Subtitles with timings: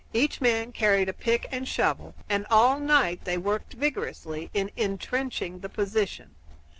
[0.13, 5.59] Each man carried a pick and shovel, and all night they worked vigorously in intrenching
[5.59, 6.33] the position.